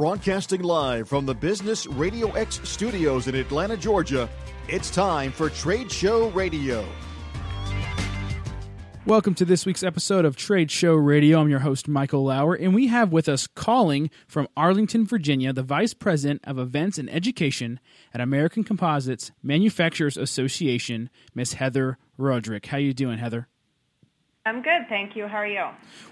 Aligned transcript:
Broadcasting 0.00 0.62
live 0.62 1.10
from 1.10 1.26
the 1.26 1.34
Business 1.34 1.86
Radio 1.86 2.30
X 2.30 2.58
studios 2.66 3.28
in 3.28 3.34
Atlanta, 3.34 3.76
Georgia, 3.76 4.30
it's 4.66 4.88
time 4.88 5.30
for 5.30 5.50
Trade 5.50 5.92
Show 5.92 6.30
Radio. 6.30 6.86
Welcome 9.04 9.34
to 9.34 9.44
this 9.44 9.66
week's 9.66 9.82
episode 9.82 10.24
of 10.24 10.36
Trade 10.36 10.70
Show 10.70 10.94
Radio. 10.94 11.38
I'm 11.38 11.50
your 11.50 11.58
host, 11.58 11.86
Michael 11.86 12.24
Lauer, 12.24 12.54
and 12.54 12.74
we 12.74 12.86
have 12.86 13.12
with 13.12 13.28
us 13.28 13.46
calling 13.46 14.08
from 14.26 14.48
Arlington, 14.56 15.04
Virginia, 15.04 15.52
the 15.52 15.62
Vice 15.62 15.92
President 15.92 16.40
of 16.44 16.58
Events 16.58 16.96
and 16.96 17.10
Education 17.10 17.78
at 18.14 18.22
American 18.22 18.64
Composites 18.64 19.32
Manufacturers 19.42 20.16
Association, 20.16 21.10
Miss 21.34 21.52
Heather 21.52 21.98
Roderick. 22.16 22.64
How 22.64 22.78
you 22.78 22.94
doing, 22.94 23.18
Heather? 23.18 23.48
I'm 24.46 24.62
good, 24.62 24.88
thank 24.88 25.16
you. 25.16 25.26
How 25.26 25.38
are 25.38 25.46
you? 25.46 25.66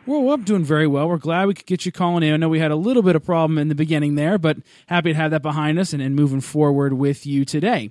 Well, 0.04 0.34
I'm 0.34 0.44
doing 0.44 0.64
very 0.64 0.86
well. 0.86 1.08
We're 1.08 1.16
glad 1.16 1.46
we 1.46 1.54
could 1.54 1.64
get 1.64 1.86
you 1.86 1.92
calling 1.92 2.22
in. 2.22 2.34
I 2.34 2.36
know 2.36 2.50
we 2.50 2.58
had 2.58 2.70
a 2.70 2.76
little 2.76 3.02
bit 3.02 3.16
of 3.16 3.24
problem 3.24 3.56
in 3.56 3.68
the 3.68 3.74
beginning 3.74 4.16
there, 4.16 4.36
but 4.36 4.58
happy 4.86 5.12
to 5.12 5.16
have 5.16 5.30
that 5.30 5.40
behind 5.40 5.78
us 5.78 5.94
and, 5.94 6.02
and 6.02 6.14
moving 6.14 6.42
forward 6.42 6.92
with 6.92 7.24
you 7.24 7.46
today. 7.46 7.90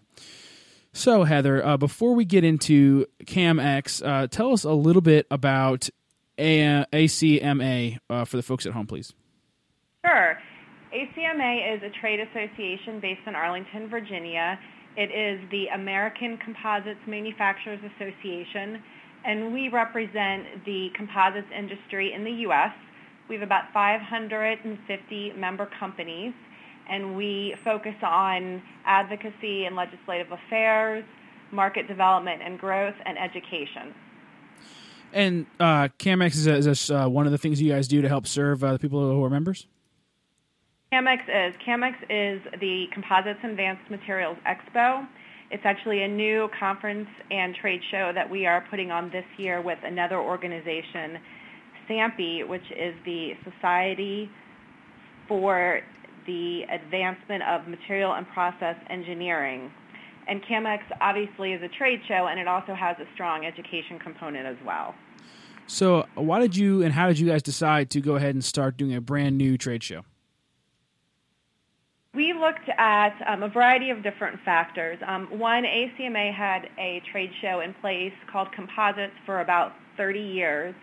So, 0.93 1.23
Heather, 1.23 1.65
uh, 1.65 1.77
before 1.77 2.13
we 2.13 2.23
get 2.23 2.43
into 2.43 3.07
CAMX, 3.23 4.05
uh, 4.05 4.27
tell 4.27 4.53
us 4.53 4.63
a 4.63 4.71
little 4.73 5.01
bit 5.01 5.25
about 5.31 5.89
a- 6.37 6.85
ACMA 6.93 7.97
uh, 8.09 8.25
for 8.25 8.37
the 8.37 8.43
folks 8.43 8.67
at 8.67 8.73
home, 8.73 8.85
please. 8.85 9.13
Sure. 10.05 10.37
ACMA 10.93 11.75
is 11.75 11.83
a 11.83 11.89
trade 11.99 12.19
association 12.19 12.99
based 12.99 13.21
in 13.25 13.35
Arlington, 13.35 13.89
Virginia. 13.89 14.59
It 14.95 15.11
is 15.11 15.49
the 15.51 15.67
American 15.67 16.37
Composites 16.37 16.99
Manufacturers 17.07 17.79
Association 17.95 18.81
and 19.27 19.53
we 19.53 19.67
represent 19.67 20.65
the 20.65 20.89
composites 20.95 21.49
industry 21.55 22.13
in 22.13 22.23
the 22.23 22.31
U.S. 22.31 22.71
We 23.27 23.35
have 23.35 23.43
about 23.43 23.71
550 23.73 25.33
member 25.33 25.69
companies, 25.77 26.33
and 26.89 27.17
we 27.17 27.55
focus 27.61 27.95
on 28.01 28.63
advocacy 28.85 29.65
and 29.65 29.75
legislative 29.75 30.31
affairs, 30.31 31.03
market 31.51 31.89
development 31.89 32.41
and 32.41 32.57
growth, 32.57 32.95
and 33.05 33.17
education. 33.19 33.93
And 35.11 35.45
uh, 35.59 35.89
CAMX 35.99 36.27
is, 36.27 36.47
is 36.47 36.65
this, 36.65 36.89
uh, 36.89 37.07
one 37.07 37.25
of 37.25 37.33
the 37.33 37.37
things 37.37 37.61
you 37.61 37.71
guys 37.71 37.89
do 37.89 38.01
to 38.01 38.07
help 38.07 38.27
serve 38.27 38.63
uh, 38.63 38.73
the 38.73 38.79
people 38.79 39.11
who 39.11 39.23
are 39.25 39.29
members? 39.29 39.67
CAMX 40.93 41.49
is. 41.49 41.55
CAMX 41.65 41.95
is 42.09 42.41
the 42.61 42.87
Composites 42.93 43.39
Advanced 43.43 43.91
Materials 43.91 44.37
Expo. 44.47 45.05
It's 45.49 45.63
actually 45.65 46.03
a 46.03 46.07
new 46.07 46.49
conference 46.59 47.07
and 47.31 47.55
trade 47.55 47.81
show 47.89 48.11
that 48.13 48.29
we 48.29 48.45
are 48.45 48.65
putting 48.69 48.91
on 48.91 49.09
this 49.11 49.25
year 49.37 49.61
with 49.61 49.79
another 49.83 50.19
organization, 50.19 51.19
SAMPE, 51.87 52.47
which 52.47 52.69
is 52.71 52.93
the 53.05 53.31
Society 53.49 54.29
for 55.27 55.79
the 56.25 56.63
Advancement 56.63 57.43
of 57.43 57.67
Material 57.67 58.13
and 58.13 58.27
Process 58.27 58.75
Engineering. 58.89 59.71
And 60.27 60.43
CAMX 60.43 60.79
obviously 60.99 61.53
is 61.53 61.61
a 61.63 61.69
trade 61.69 62.01
show, 62.07 62.27
and 62.29 62.37
it 62.37 62.47
also 62.49 62.73
has 62.73 62.97
a 62.99 63.05
strong 63.13 63.45
education 63.45 63.97
component 63.99 64.45
as 64.45 64.57
well. 64.65 64.93
So, 65.67 66.05
why 66.15 66.39
did 66.39 66.55
you 66.55 66.83
and 66.83 66.93
how 66.93 67.07
did 67.07 67.19
you 67.19 67.27
guys 67.27 67.41
decide 67.41 67.89
to 67.91 68.01
go 68.01 68.15
ahead 68.15 68.35
and 68.35 68.43
start 68.43 68.77
doing 68.77 68.93
a 68.93 69.01
brand 69.01 69.37
new 69.37 69.57
trade 69.57 69.83
show? 69.83 70.03
Looked 72.39 72.69
at 72.77 73.15
um, 73.27 73.41
a 73.41 73.49
variety 73.49 73.89
of 73.89 74.03
different 74.03 74.39
factors. 74.45 74.99
Um, 75.07 75.27
one, 75.39 75.63
ACMA 75.63 76.33
had 76.33 76.69
a 76.77 77.01
trade 77.11 77.31
show 77.41 77.61
in 77.61 77.73
place 77.75 78.13
called 78.31 78.49
Composites 78.55 79.13
for 79.25 79.41
about 79.41 79.73
30 79.97 80.19
years. 80.19 80.75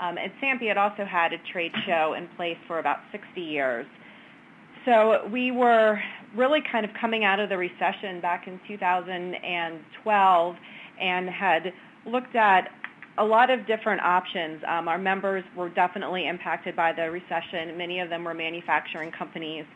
Um, 0.00 0.16
and 0.16 0.32
SAMPE 0.40 0.68
had 0.68 0.78
also 0.78 1.04
had 1.04 1.34
a 1.34 1.38
trade 1.52 1.72
show 1.86 2.14
in 2.16 2.28
place 2.36 2.56
for 2.66 2.78
about 2.78 2.98
60 3.12 3.40
years. 3.40 3.86
So 4.86 5.28
we 5.30 5.50
were 5.50 6.00
really 6.34 6.60
kind 6.72 6.84
of 6.84 6.90
coming 6.98 7.24
out 7.24 7.40
of 7.40 7.50
the 7.50 7.58
recession 7.58 8.20
back 8.20 8.48
in 8.48 8.58
2012 8.66 10.56
and 11.00 11.28
had 11.28 11.72
looked 12.06 12.34
at 12.34 12.68
a 13.18 13.24
lot 13.24 13.50
of 13.50 13.66
different 13.66 14.00
options. 14.00 14.62
Um, 14.66 14.88
our 14.88 14.98
members 14.98 15.44
were 15.54 15.68
definitely 15.68 16.26
impacted 16.26 16.74
by 16.74 16.92
the 16.92 17.10
recession. 17.10 17.76
Many 17.76 18.00
of 18.00 18.08
them 18.08 18.24
were 18.24 18.34
manufacturing 18.34 19.10
companies. 19.10 19.66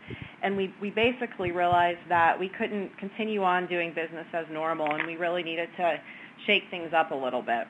And 0.43 0.57
we, 0.57 0.73
we 0.81 0.91
basically 0.91 1.53
realized 1.53 2.01
that 2.09 2.39
we 2.39 2.49
couldn't 2.49 2.97
continue 2.99 3.43
on 3.43 3.67
doing 3.67 3.93
business 3.93 4.27
as 4.33 4.47
normal, 4.51 4.95
and 4.95 5.07
we 5.07 5.17
really 5.17 5.43
needed 5.43 5.69
to 5.77 6.01
shake 6.47 6.65
things 6.71 6.93
up 6.95 7.11
a 7.11 7.15
little 7.15 7.43
bit. 7.43 7.67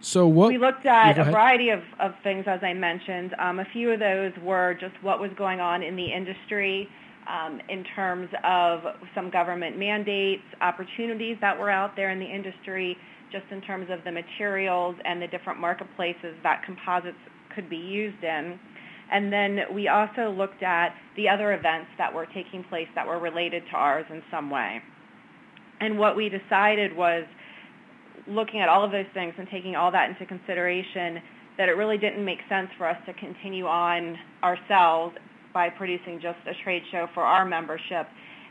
So 0.00 0.26
what 0.26 0.48
we 0.48 0.58
looked 0.58 0.84
at 0.84 1.18
a 1.18 1.24
variety 1.24 1.68
of, 1.68 1.82
of 2.00 2.14
things, 2.24 2.44
as 2.48 2.60
I 2.62 2.72
mentioned. 2.72 3.36
Um, 3.38 3.60
a 3.60 3.64
few 3.64 3.92
of 3.92 4.00
those 4.00 4.32
were 4.42 4.74
just 4.74 4.94
what 5.00 5.20
was 5.20 5.30
going 5.36 5.60
on 5.60 5.82
in 5.82 5.94
the 5.94 6.12
industry 6.12 6.88
um, 7.28 7.60
in 7.68 7.84
terms 7.84 8.28
of 8.42 8.82
some 9.14 9.30
government 9.30 9.78
mandates, 9.78 10.42
opportunities 10.60 11.36
that 11.40 11.56
were 11.56 11.70
out 11.70 11.94
there 11.94 12.10
in 12.10 12.18
the 12.18 12.26
industry, 12.26 12.98
just 13.32 13.44
in 13.50 13.60
terms 13.62 13.88
of 13.90 14.04
the 14.04 14.12
materials 14.12 14.94
and 15.04 15.20
the 15.20 15.26
different 15.26 15.58
marketplaces 15.58 16.36
that 16.42 16.62
composites 16.64 17.16
could 17.54 17.68
be 17.68 17.76
used 17.76 18.22
in. 18.22 18.58
And 19.10 19.32
then 19.32 19.60
we 19.74 19.88
also 19.88 20.30
looked 20.30 20.62
at 20.62 20.94
the 21.16 21.28
other 21.28 21.52
events 21.52 21.88
that 21.98 22.14
were 22.14 22.26
taking 22.26 22.64
place 22.64 22.88
that 22.94 23.06
were 23.06 23.18
related 23.18 23.62
to 23.70 23.76
ours 23.76 24.06
in 24.10 24.22
some 24.30 24.50
way. 24.50 24.80
And 25.80 25.98
what 25.98 26.16
we 26.16 26.28
decided 26.28 26.96
was 26.96 27.24
looking 28.26 28.60
at 28.60 28.68
all 28.68 28.84
of 28.84 28.92
those 28.92 29.10
things 29.12 29.34
and 29.36 29.48
taking 29.50 29.74
all 29.74 29.90
that 29.90 30.08
into 30.08 30.24
consideration 30.26 31.20
that 31.58 31.68
it 31.68 31.72
really 31.72 31.98
didn't 31.98 32.24
make 32.24 32.38
sense 32.48 32.68
for 32.78 32.88
us 32.88 32.96
to 33.06 33.12
continue 33.14 33.66
on 33.66 34.16
ourselves 34.42 35.14
by 35.52 35.68
producing 35.68 36.20
just 36.20 36.38
a 36.46 36.54
trade 36.64 36.82
show 36.90 37.06
for 37.12 37.22
our 37.22 37.44
membership 37.44 38.06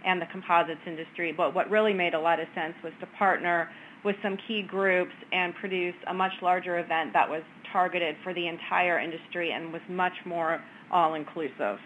and 0.06 0.22
the 0.22 0.26
composites 0.32 0.82
industry. 0.86 1.34
But 1.36 1.56
what 1.56 1.70
really 1.70 1.94
made 1.94 2.14
a 2.14 2.20
lot 2.20 2.40
of 2.40 2.48
sense 2.54 2.74
was 2.84 2.94
to 3.00 3.08
partner 3.18 3.70
with 4.04 4.16
some 4.24 4.38
key 4.48 4.64
groups 4.64 5.14
and 5.32 5.54
produce 5.56 5.96
a 6.08 6.14
much 6.14 6.34
larger 6.42 6.80
event 6.80 7.14
that 7.14 7.30
was 7.30 7.44
targeted 7.72 8.16
for 8.24 8.34
the 8.34 8.48
entire 8.48 9.00
industry 9.00 9.52
and 9.52 9.72
was 9.72 9.82
much 9.90 10.14
more 10.26 10.62
all-inclusive. 10.92 11.78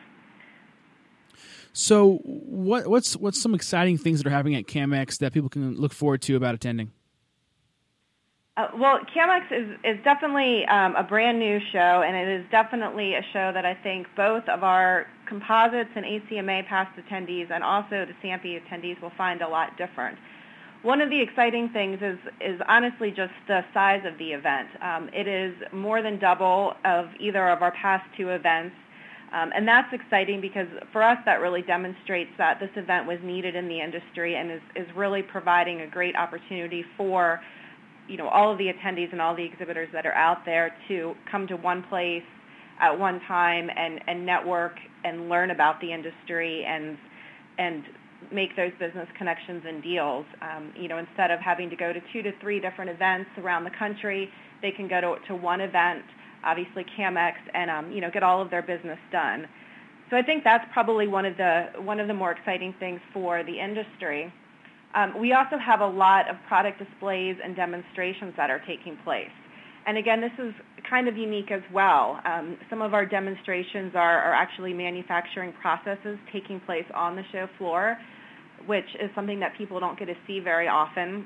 So, 1.73 2.19
what, 2.23 2.87
what's 2.87 3.17
what's 3.17 3.41
some 3.41 3.53
exciting 3.53 3.97
things 3.97 4.19
that 4.19 4.27
are 4.27 4.31
happening 4.31 4.55
at 4.55 4.65
CAMX 4.65 5.17
that 5.19 5.33
people 5.33 5.49
can 5.49 5.75
look 5.75 5.91
forward 5.91 6.21
to 6.23 6.37
about 6.37 6.55
attending? 6.55 6.91
Uh, 8.57 8.67
well, 8.77 8.99
CAMX 9.13 9.51
is, 9.51 9.77
is 9.83 10.03
definitely 10.05 10.65
um, 10.67 10.95
a 10.95 11.03
brand 11.03 11.37
new 11.37 11.59
show, 11.73 12.03
and 12.07 12.15
it 12.15 12.39
is 12.39 12.45
definitely 12.49 13.15
a 13.15 13.21
show 13.33 13.51
that 13.53 13.65
I 13.65 13.73
think 13.73 14.07
both 14.15 14.47
of 14.47 14.63
our 14.63 15.07
composites 15.27 15.89
and 15.93 16.05
ACMA 16.05 16.65
past 16.65 16.97
attendees 16.97 17.51
and 17.51 17.61
also 17.61 18.05
the 18.05 18.13
SAMPE 18.21 18.63
attendees 18.63 19.01
will 19.01 19.11
find 19.17 19.41
a 19.41 19.47
lot 19.49 19.77
different. 19.77 20.17
One 20.85 21.01
of 21.01 21.09
the 21.09 21.19
exciting 21.19 21.69
things 21.69 21.97
is, 21.99 22.19
is 22.39 22.61
honestly 22.67 23.09
just 23.09 23.33
the 23.47 23.61
size 23.73 24.03
of 24.05 24.19
the 24.19 24.33
event. 24.33 24.67
Um, 24.83 25.09
it 25.11 25.27
is 25.27 25.55
more 25.73 26.03
than 26.03 26.19
double 26.19 26.73
of 26.85 27.07
either 27.19 27.49
of 27.49 27.63
our 27.63 27.71
past 27.71 28.05
two 28.15 28.29
events. 28.29 28.75
Um, 29.33 29.49
and 29.55 29.67
that's 29.67 29.91
exciting 29.91 30.41
because 30.41 30.67
for 30.93 31.01
us 31.01 31.17
that 31.25 31.41
really 31.41 31.63
demonstrates 31.63 32.29
that 32.37 32.59
this 32.59 32.69
event 32.75 33.07
was 33.07 33.17
needed 33.23 33.55
in 33.55 33.67
the 33.67 33.81
industry 33.81 34.35
and 34.35 34.51
is, 34.51 34.61
is 34.75 34.85
really 34.95 35.23
providing 35.23 35.81
a 35.81 35.87
great 35.87 36.15
opportunity 36.15 36.85
for 36.95 37.41
you 38.07 38.17
know 38.17 38.27
all 38.27 38.51
of 38.51 38.59
the 38.59 38.67
attendees 38.71 39.11
and 39.11 39.19
all 39.19 39.35
the 39.35 39.43
exhibitors 39.43 39.89
that 39.91 40.05
are 40.05 40.13
out 40.13 40.45
there 40.45 40.75
to 40.87 41.15
come 41.31 41.47
to 41.47 41.55
one 41.55 41.81
place 41.89 42.21
at 42.79 42.97
one 42.97 43.19
time 43.21 43.71
and, 43.75 43.99
and 44.05 44.23
network 44.23 44.75
and 45.03 45.29
learn 45.29 45.49
about 45.49 45.81
the 45.81 45.91
industry 45.91 46.63
and 46.63 46.95
and 47.57 47.83
make 48.31 48.55
those 48.55 48.71
business 48.79 49.07
connections 49.17 49.63
and 49.67 49.83
deals. 49.83 50.25
Um, 50.41 50.73
you 50.77 50.87
know, 50.87 50.97
instead 50.97 51.31
of 51.31 51.39
having 51.39 51.69
to 51.69 51.75
go 51.75 51.93
to 51.93 51.99
two 52.11 52.21
to 52.23 52.31
three 52.39 52.59
different 52.59 52.89
events 52.89 53.29
around 53.37 53.63
the 53.63 53.71
country, 53.77 54.29
they 54.61 54.71
can 54.71 54.87
go 54.87 55.01
to, 55.01 55.15
to 55.27 55.35
one 55.35 55.61
event, 55.61 56.03
obviously 56.43 56.85
CAMX, 56.97 57.33
and 57.53 57.69
um, 57.69 57.91
you 57.91 58.01
know 58.01 58.09
get 58.11 58.23
all 58.23 58.41
of 58.41 58.49
their 58.49 58.61
business 58.61 58.99
done. 59.11 59.47
So 60.09 60.17
I 60.17 60.21
think 60.21 60.43
that's 60.43 60.65
probably 60.71 61.07
one 61.07 61.25
of 61.25 61.37
the 61.37 61.67
one 61.81 61.99
of 61.99 62.07
the 62.07 62.13
more 62.13 62.31
exciting 62.31 62.73
things 62.79 62.99
for 63.13 63.43
the 63.43 63.59
industry. 63.59 64.31
Um, 64.93 65.19
we 65.19 65.33
also 65.33 65.57
have 65.57 65.81
a 65.81 65.87
lot 65.87 66.29
of 66.29 66.37
product 66.47 66.79
displays 66.79 67.35
and 67.43 67.55
demonstrations 67.55 68.33
that 68.37 68.49
are 68.49 68.61
taking 68.65 68.97
place. 69.03 69.31
And 69.87 69.97
again, 69.97 70.21
this 70.21 70.31
is 70.39 70.53
kind 70.89 71.07
of 71.07 71.15
unique 71.15 71.51
as 71.51 71.61
well. 71.73 72.19
Um, 72.25 72.57
some 72.69 72.81
of 72.81 72.93
our 72.93 73.05
demonstrations 73.05 73.93
are, 73.95 74.19
are 74.21 74.33
actually 74.33 74.73
manufacturing 74.73 75.53
processes 75.61 76.17
taking 76.33 76.59
place 76.61 76.85
on 76.93 77.15
the 77.15 77.23
show 77.31 77.47
floor 77.57 77.97
which 78.65 78.85
is 79.01 79.09
something 79.15 79.39
that 79.39 79.57
people 79.57 79.79
don't 79.79 79.97
get 79.97 80.05
to 80.05 80.15
see 80.27 80.39
very 80.39 80.67
often. 80.67 81.25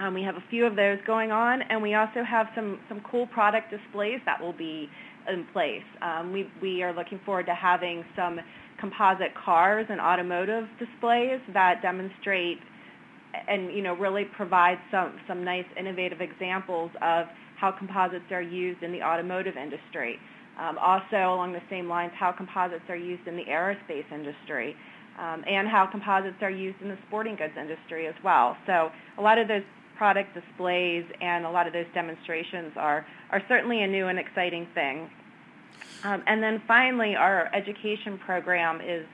Um, 0.00 0.14
we 0.14 0.22
have 0.22 0.36
a 0.36 0.44
few 0.50 0.66
of 0.66 0.76
those 0.76 0.98
going 1.06 1.30
on, 1.30 1.62
and 1.62 1.80
we 1.80 1.94
also 1.94 2.24
have 2.28 2.46
some, 2.54 2.80
some 2.88 3.00
cool 3.08 3.26
product 3.28 3.70
displays 3.70 4.20
that 4.26 4.40
will 4.40 4.52
be 4.52 4.88
in 5.32 5.46
place. 5.52 5.84
Um, 6.02 6.32
we, 6.32 6.48
we 6.60 6.82
are 6.82 6.94
looking 6.94 7.20
forward 7.24 7.46
to 7.46 7.54
having 7.54 8.04
some 8.16 8.40
composite 8.80 9.34
cars 9.44 9.86
and 9.88 10.00
automotive 10.00 10.64
displays 10.78 11.40
that 11.52 11.80
demonstrate 11.80 12.58
and 13.48 13.72
you 13.74 13.82
know 13.82 13.94
really 13.94 14.24
provide 14.36 14.78
some, 14.90 15.16
some 15.26 15.44
nice 15.44 15.64
innovative 15.78 16.20
examples 16.20 16.90
of 17.02 17.26
how 17.64 17.72
composites 17.72 18.30
are 18.30 18.42
used 18.42 18.82
in 18.82 18.92
the 18.92 19.02
automotive 19.02 19.56
industry. 19.56 20.18
Um, 20.60 20.76
also, 20.76 21.16
along 21.16 21.54
the 21.54 21.62
same 21.70 21.88
lines, 21.88 22.12
how 22.14 22.30
composites 22.30 22.84
are 22.90 22.96
used 22.96 23.26
in 23.26 23.36
the 23.36 23.44
aerospace 23.44 24.04
industry, 24.12 24.76
um, 25.18 25.42
and 25.48 25.66
how 25.66 25.86
composites 25.90 26.36
are 26.42 26.50
used 26.50 26.80
in 26.82 26.88
the 26.88 26.98
sporting 27.08 27.36
goods 27.36 27.54
industry 27.58 28.06
as 28.06 28.14
well. 28.22 28.56
So, 28.66 28.90
a 29.16 29.22
lot 29.22 29.38
of 29.38 29.48
those 29.48 29.62
product 29.96 30.34
displays 30.34 31.04
and 31.22 31.46
a 31.46 31.50
lot 31.50 31.66
of 31.66 31.72
those 31.72 31.86
demonstrations 31.94 32.72
are 32.76 33.06
are 33.30 33.42
certainly 33.48 33.82
a 33.82 33.86
new 33.86 34.08
and 34.08 34.18
exciting 34.18 34.68
thing. 34.74 35.08
Um, 36.04 36.22
and 36.26 36.42
then 36.42 36.62
finally, 36.68 37.16
our 37.16 37.48
education 37.54 38.18
program 38.18 38.80
is 38.82 39.06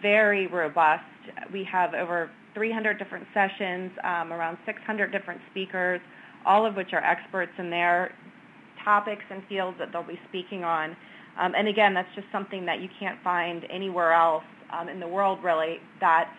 very 0.00 0.46
robust. 0.46 1.04
We 1.52 1.62
have 1.64 1.92
over 1.92 2.30
300 2.54 2.98
different 2.98 3.26
sessions, 3.34 3.92
um, 4.02 4.32
around 4.32 4.56
600 4.64 5.12
different 5.12 5.40
speakers, 5.50 6.00
all 6.46 6.64
of 6.64 6.76
which 6.76 6.92
are 6.92 7.04
experts 7.04 7.52
in 7.58 7.70
their 7.70 8.14
topics 8.82 9.24
and 9.30 9.42
fields 9.48 9.76
that 9.78 9.92
they'll 9.92 10.02
be 10.02 10.18
speaking 10.28 10.64
on. 10.64 10.96
Um, 11.38 11.54
and 11.54 11.68
again, 11.68 11.92
that's 11.92 12.08
just 12.14 12.28
something 12.32 12.64
that 12.66 12.80
you 12.80 12.88
can't 12.98 13.22
find 13.22 13.66
anywhere 13.68 14.12
else 14.12 14.44
um, 14.70 14.88
in 14.88 15.00
the 15.00 15.08
world, 15.08 15.42
really, 15.42 15.80
that 16.00 16.32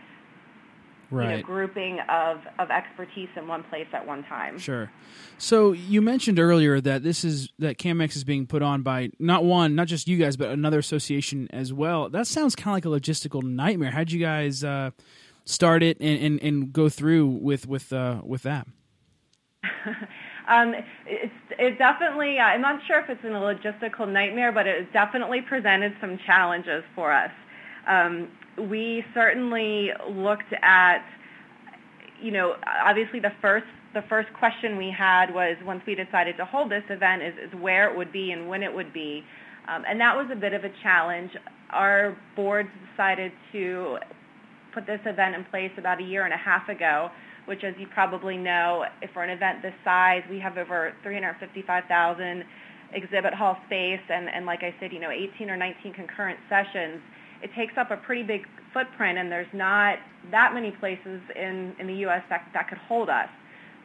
right. 1.12 1.30
you 1.30 1.38
know, 1.38 1.44
grouping 1.44 2.00
of, 2.10 2.40
of 2.60 2.72
expertise 2.72 3.30
in 3.36 3.48
one 3.48 3.64
place 3.64 3.88
at 3.94 4.06
one 4.06 4.24
time. 4.24 4.58
Sure. 4.58 4.92
So 5.38 5.72
you 5.72 6.02
mentioned 6.02 6.40
earlier 6.40 6.82
that 6.82 7.04
this 7.04 7.24
is 7.24 7.50
that 7.60 7.78
CAMX 7.78 8.16
is 8.16 8.24
being 8.24 8.48
put 8.48 8.62
on 8.62 8.82
by 8.82 9.12
not 9.20 9.44
one, 9.44 9.76
not 9.76 9.88
just 9.88 10.08
you 10.08 10.18
guys, 10.18 10.38
but 10.38 10.50
another 10.50 10.80
association 10.80 11.48
as 11.52 11.72
well. 11.72 12.10
That 12.10 12.28
sounds 12.28 12.56
kind 12.56 12.72
of 12.72 12.74
like 12.74 12.86
a 12.86 13.00
logistical 13.00 13.44
nightmare. 13.44 13.92
How'd 13.92 14.12
you 14.12 14.20
guys 14.20 14.64
uh, 14.64 14.92
start 15.46 15.84
it 15.84 15.98
and, 16.00 16.20
and, 16.20 16.44
and, 16.44 16.74
go 16.74 16.90
through 16.90 17.28
with 17.28 17.68
with 17.68 17.94
uh, 17.94 18.22
with 18.24 18.44
that? 18.44 18.68
um, 20.48 20.74
it's 21.06 21.34
it 21.58 21.78
definitely. 21.78 22.38
Uh, 22.40 22.44
I'm 22.44 22.62
not 22.62 22.80
sure 22.88 23.00
if 23.00 23.10
it's 23.10 23.24
in 23.24 23.34
a 23.34 23.40
logistical 23.40 24.12
nightmare, 24.12 24.52
but 24.52 24.68
it 24.68 24.92
definitely 24.94 25.42
presented 25.42 25.94
some 26.02 26.20
challenges 26.26 26.84
for 26.96 27.12
us. 27.14 27.32
Um, 27.88 28.30
we 28.70 29.04
certainly 29.14 29.90
looked 30.10 30.54
at, 30.62 31.06
you 32.22 32.32
know, 32.32 32.56
obviously 32.86 33.20
the 33.20 33.32
first 33.42 33.68
the 33.94 34.02
first 34.10 34.28
question 34.38 34.78
we 34.78 34.94
had 34.96 35.34
was 35.34 35.56
once 35.66 35.82
we 35.88 35.96
decided 35.96 36.38
to 36.38 36.46
hold 36.46 36.70
this 36.70 36.84
event 36.90 37.24
is, 37.24 37.34
is 37.48 37.60
where 37.60 37.90
it 37.90 37.98
would 37.98 38.12
be 38.12 38.32
and 38.32 38.48
when 38.48 38.62
it 38.62 38.74
would 38.74 38.94
be. 38.94 39.24
Um, 39.68 39.84
and 39.88 40.00
that 40.00 40.16
was 40.16 40.28
a 40.32 40.36
bit 40.36 40.54
of 40.54 40.64
a 40.64 40.72
challenge. 40.84 41.32
Our 41.72 42.18
board 42.36 42.68
decided 42.92 43.32
to 43.54 43.98
put 44.74 44.86
this 44.86 45.00
event 45.06 45.36
in 45.36 45.44
place 45.46 45.72
about 45.78 46.00
a 46.00 46.04
year 46.04 46.26
and 46.26 46.34
a 46.34 46.38
half 46.38 46.70
ago, 46.70 47.10
which 47.48 47.64
as 47.64 47.74
you 47.80 47.88
probably 47.94 48.38
know, 48.38 48.84
for 49.14 49.24
an 49.24 49.30
event 49.30 49.62
this 49.62 49.74
size, 49.84 50.22
we 50.30 50.40
have 50.40 50.58
over 50.58 50.94
355,000 51.04 52.44
exhibit 52.94 53.34
hall 53.34 53.58
space 53.66 54.00
and, 54.10 54.30
and 54.30 54.46
like 54.46 54.64
I 54.64 54.74
said, 54.80 54.94
you 54.94 55.00
know, 55.00 55.12
18 55.12 55.50
or 55.50 55.58
19 55.58 55.94
concurrent 55.94 56.40
sessions 56.48 57.02
it 57.42 57.52
takes 57.56 57.74
up 57.78 57.92
a 57.92 57.98
pretty 57.98 58.24
big 58.24 58.48
footprint, 58.74 59.18
and 59.18 59.32
there's 59.32 59.52
not 59.54 59.98
that 60.32 60.54
many 60.54 60.72
places 60.72 61.22
in, 61.36 61.76
in 61.80 61.88
the 61.88 61.94
U.S. 62.10 62.22
that, 62.30 62.48
that 62.54 62.70
could 62.70 62.78
hold 62.78 63.10
us. 63.10 63.30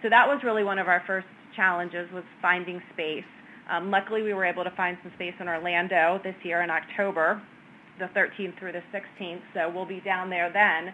So 0.03 0.09
that 0.09 0.27
was 0.27 0.41
really 0.45 0.65
one 0.65 0.79
of 0.79 0.89
our 0.89 1.03
first 1.07 1.27
challenges 1.55 2.09
was 2.13 2.25
finding 2.41 2.81
space. 2.93 3.29
Um, 3.71 3.91
luckily, 3.91 4.23
we 4.23 4.35
were 4.35 4.45
able 4.45 4.65
to 4.65 4.73
find 4.77 4.97
some 5.03 5.13
space 5.15 5.35
in 5.39 5.49
Orlando 5.49 6.21
this 6.25 6.35
year 6.43 6.63
in 6.63 6.71
October, 6.71 7.41
the 7.99 8.07
13th 8.17 8.59
through 8.59 8.73
the 8.73 8.83
16th. 8.93 9.43
So 9.55 9.71
we'll 9.73 9.87
be 9.87 10.01
down 10.01 10.31
there 10.31 10.51
then. 10.53 10.93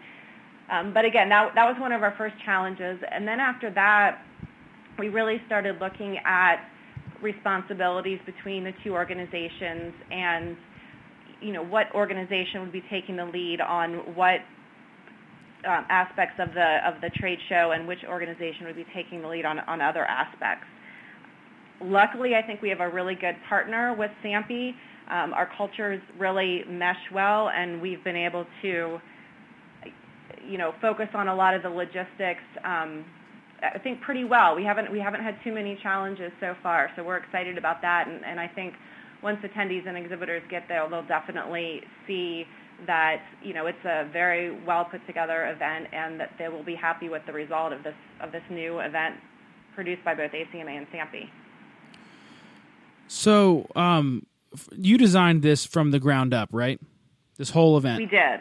Um, 0.70 0.92
but 0.92 1.04
again, 1.04 1.28
that, 1.30 1.54
that 1.54 1.64
was 1.64 1.76
one 1.80 1.92
of 1.92 2.02
our 2.02 2.14
first 2.18 2.34
challenges. 2.44 2.98
And 3.10 3.26
then 3.26 3.40
after 3.40 3.70
that, 3.74 4.22
we 4.98 5.08
really 5.08 5.40
started 5.46 5.80
looking 5.80 6.18
at 6.24 6.56
responsibilities 7.22 8.20
between 8.26 8.64
the 8.64 8.72
two 8.84 8.92
organizations 8.92 9.94
and 10.10 10.56
you 11.40 11.52
know, 11.52 11.64
what 11.64 11.86
organization 11.94 12.60
would 12.60 12.72
be 12.72 12.82
taking 12.90 13.16
the 13.16 13.24
lead 13.24 13.60
on 13.60 14.14
what 14.14 14.40
um, 15.66 15.84
aspects 15.88 16.34
of 16.38 16.54
the 16.54 16.78
of 16.86 17.00
the 17.00 17.10
trade 17.18 17.38
show 17.48 17.72
and 17.72 17.86
which 17.86 17.98
organization 18.08 18.66
would 18.66 18.76
be 18.76 18.86
taking 18.94 19.22
the 19.22 19.28
lead 19.28 19.44
on, 19.44 19.58
on 19.60 19.80
other 19.80 20.04
aspects. 20.04 20.66
Luckily, 21.80 22.34
I 22.34 22.42
think 22.42 22.60
we 22.60 22.68
have 22.70 22.80
a 22.80 22.88
really 22.88 23.14
good 23.14 23.36
partner 23.48 23.94
with 23.96 24.10
SAMPE. 24.22 24.74
Um, 25.10 25.32
our 25.32 25.48
cultures 25.56 26.00
really 26.18 26.64
mesh 26.68 27.00
well, 27.12 27.50
and 27.50 27.80
we've 27.80 28.02
been 28.02 28.16
able 28.16 28.44
to, 28.62 28.98
you 30.48 30.58
know, 30.58 30.74
focus 30.80 31.08
on 31.14 31.28
a 31.28 31.34
lot 31.34 31.54
of 31.54 31.62
the 31.62 31.70
logistics. 31.70 32.42
Um, 32.64 33.04
I 33.62 33.78
think 33.78 34.00
pretty 34.00 34.24
well. 34.24 34.54
We 34.54 34.64
haven't 34.64 34.90
we 34.90 35.00
haven't 35.00 35.22
had 35.22 35.36
too 35.42 35.52
many 35.52 35.78
challenges 35.82 36.32
so 36.40 36.54
far, 36.62 36.90
so 36.96 37.02
we're 37.02 37.16
excited 37.16 37.58
about 37.58 37.82
that. 37.82 38.06
And, 38.08 38.24
and 38.24 38.38
I 38.38 38.48
think 38.48 38.74
once 39.22 39.38
attendees 39.42 39.86
and 39.86 39.96
exhibitors 39.96 40.42
get 40.48 40.64
there, 40.68 40.88
they'll 40.88 41.02
definitely 41.02 41.82
see 42.06 42.46
that 42.86 43.20
you 43.42 43.52
know 43.52 43.66
it's 43.66 43.84
a 43.84 44.08
very 44.12 44.58
well 44.64 44.84
put 44.84 45.04
together 45.06 45.48
event, 45.48 45.88
and 45.92 46.20
that 46.20 46.30
they 46.38 46.48
will 46.48 46.64
be 46.64 46.76
happy 46.76 47.08
with 47.08 47.22
the 47.26 47.32
result 47.32 47.72
of 47.72 47.82
this 47.82 47.96
of 48.20 48.32
this 48.32 48.42
new 48.50 48.78
event 48.78 49.16
produced 49.74 50.04
by 50.04 50.14
both 50.14 50.32
ACMA 50.32 50.76
and 50.76 50.86
SAMPE. 50.92 51.28
So, 53.08 53.66
um, 53.74 54.26
you 54.76 54.98
designed 54.98 55.42
this 55.42 55.64
from 55.64 55.90
the 55.92 55.98
ground 55.98 56.34
up, 56.34 56.50
right? 56.52 56.80
This 57.36 57.50
whole 57.50 57.76
event. 57.76 57.98
We 57.98 58.06
did. 58.06 58.40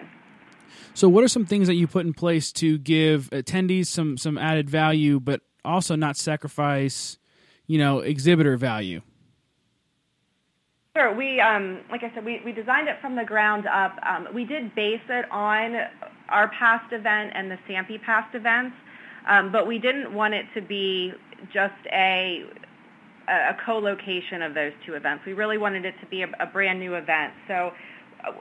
So, 0.94 1.08
what 1.10 1.24
are 1.24 1.28
some 1.28 1.46
things 1.46 1.68
that 1.68 1.76
you 1.76 1.88
put 1.88 2.06
in 2.06 2.14
place 2.14 2.52
to 2.54 2.78
give 2.78 3.30
attendees 3.32 3.88
some 3.88 4.18
some 4.18 4.38
added 4.38 4.70
value, 4.70 5.20
but 5.20 5.42
also 5.64 5.96
not 5.96 6.18
sacrifice, 6.18 7.18
you 7.66 7.78
know, 7.78 8.00
exhibitor 8.00 8.58
value? 8.58 9.02
Sure. 10.98 11.14
We, 11.14 11.40
um, 11.40 11.82
like 11.92 12.02
I 12.02 12.12
said, 12.16 12.26
we, 12.26 12.42
we 12.44 12.52
designed 12.52 12.88
it 12.88 13.00
from 13.02 13.16
the 13.16 13.24
ground 13.24 13.68
up. 13.68 14.00
Um, 14.02 14.30
we 14.34 14.46
did 14.46 14.74
base 14.74 15.02
it 15.08 15.32
on 15.32 15.76
our 16.30 16.48
past 16.50 16.92
event 16.92 17.34
and 17.36 17.52
the 17.52 17.60
SAMPE 17.68 18.02
past 18.04 18.34
events, 18.34 18.76
um, 19.30 19.52
but 19.52 19.68
we 19.68 19.78
didn't 19.78 20.12
want 20.12 20.34
it 20.34 20.48
to 20.56 20.62
be 20.62 21.14
just 21.54 21.76
a 21.94 22.46
a 23.28 23.56
co-location 23.66 24.42
of 24.42 24.54
those 24.54 24.72
two 24.86 24.94
events. 24.94 25.26
We 25.26 25.34
really 25.34 25.58
wanted 25.58 25.86
it 25.86 25.96
to 26.00 26.06
be 26.08 26.24
a, 26.24 26.30
a 26.40 26.46
brand 26.46 26.80
new 26.80 26.96
event. 26.96 27.34
So, 27.48 27.74
uh, 28.26 28.32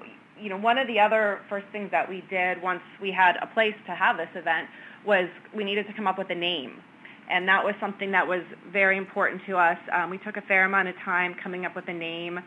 you 0.41 0.49
know, 0.49 0.57
one 0.57 0.79
of 0.79 0.87
the 0.87 1.01
other 1.01 1.41
first 1.49 1.67
things 1.73 1.91
that 1.91 2.09
we 2.09 2.23
did 2.29 2.61
once 2.63 2.83
we 3.01 3.11
had 3.11 3.37
a 3.43 3.47
place 3.55 3.75
to 3.87 3.93
have 3.93 4.17
this 4.17 4.29
event 4.35 4.69
was 5.07 5.29
we 5.55 5.65
needed 5.65 5.87
to 5.87 5.93
come 5.95 6.07
up 6.07 6.19
with 6.19 6.31
a 6.31 6.35
name 6.35 6.83
and 7.29 7.49
that 7.49 7.65
was 7.65 7.75
something 7.81 8.11
that 8.13 8.27
was 8.27 8.43
very 8.73 8.97
important 8.97 9.43
to 9.47 9.57
us. 9.57 9.79
Um, 9.93 10.11
we 10.11 10.19
took 10.19 10.37
a 10.37 10.43
fair 10.43 10.65
amount 10.65 10.89
of 10.89 10.95
time 11.05 11.35
coming 11.43 11.65
up 11.65 11.75
with 11.75 11.89
a 11.89 11.93
name. 11.93 12.39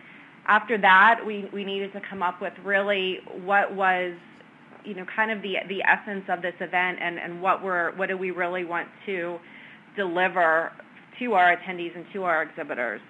After 0.47 0.77
that, 0.79 1.19
we, 1.25 1.49
we 1.53 1.63
needed 1.63 1.93
to 1.93 2.01
come 2.09 2.23
up 2.23 2.41
with 2.41 2.53
really 2.63 3.19
what 3.43 3.75
was, 3.75 4.13
you 4.85 4.95
know, 4.95 5.05
kind 5.13 5.31
of 5.31 5.41
the 5.41 5.55
the 5.67 5.83
essence 5.83 6.23
of 6.29 6.41
this 6.41 6.53
event 6.61 6.99
and, 7.01 7.19
and 7.19 7.41
what 7.41 7.61
were 7.61 7.91
what 7.97 8.07
do 8.07 8.17
we 8.17 8.31
really 8.31 8.63
want 8.63 8.87
to 9.05 9.37
deliver 9.95 10.71
to 11.19 11.33
our 11.33 11.55
attendees 11.55 11.95
and 11.95 12.05
to 12.13 12.23
our 12.23 12.41
exhibitors. 12.41 13.01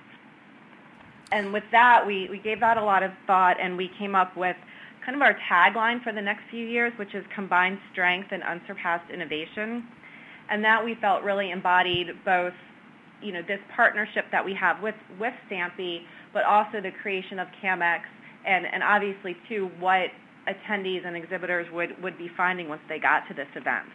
And 1.31 1.53
with 1.53 1.63
that, 1.71 2.05
we, 2.05 2.27
we 2.29 2.39
gave 2.39 2.59
that 2.61 2.77
a 2.77 2.83
lot 2.83 3.03
of 3.03 3.11
thought 3.27 3.59
and 3.61 3.77
we 3.77 3.89
came 3.99 4.15
up 4.15 4.35
with 4.35 4.55
kind 5.05 5.15
of 5.15 5.21
our 5.21 5.37
tagline 5.49 6.03
for 6.03 6.11
the 6.11 6.21
next 6.21 6.41
few 6.49 6.65
years, 6.65 6.91
which 6.97 7.13
is 7.13 7.23
combined 7.33 7.79
strength 7.91 8.29
and 8.31 8.43
unsurpassed 8.43 9.09
innovation 9.11 9.87
and 10.49 10.63
that 10.63 10.83
we 10.83 10.95
felt 10.95 11.23
really 11.23 11.51
embodied 11.51 12.07
both 12.25 12.53
you 13.21 13.31
know 13.31 13.41
this 13.47 13.59
partnership 13.75 14.25
that 14.31 14.43
we 14.43 14.53
have 14.53 14.81
with 14.81 14.95
with 15.19 15.33
SAMPE, 15.49 16.05
but 16.33 16.43
also 16.43 16.81
the 16.81 16.91
creation 17.01 17.39
of 17.39 17.47
CAMX, 17.61 18.01
and 18.45 18.65
and 18.65 18.83
obviously 18.83 19.35
too 19.47 19.69
what 19.79 20.07
attendees 20.47 21.05
and 21.05 21.15
exhibitors 21.15 21.67
would 21.71 22.01
would 22.01 22.17
be 22.17 22.29
finding 22.35 22.69
once 22.69 22.81
they 22.87 22.99
got 22.99 23.27
to 23.27 23.33
this 23.33 23.47
event. 23.55 23.85